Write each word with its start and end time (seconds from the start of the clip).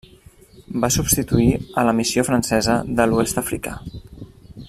Va 0.85 0.89
substituir 0.95 1.51
a 1.81 1.85
la 1.89 1.93
Missió 1.99 2.25
Francesa 2.31 2.79
de 3.01 3.09
l'Oest 3.11 3.43
Africà. 3.45 3.79